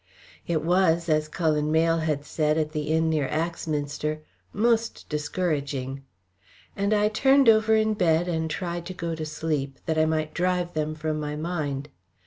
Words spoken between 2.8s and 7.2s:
inn near Axminster, most discouraging. And I